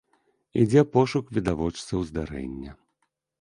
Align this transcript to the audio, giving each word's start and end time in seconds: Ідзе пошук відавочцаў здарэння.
Ідзе 0.61 0.81
пошук 0.95 1.25
відавочцаў 1.39 1.99
здарэння. 2.09 2.71